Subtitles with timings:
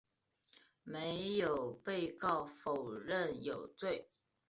[0.83, 4.07] 没有被告否认有罪。